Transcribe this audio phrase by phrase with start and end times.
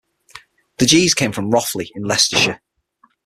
[0.77, 2.59] The Gees came from Rothley in Leicestershire.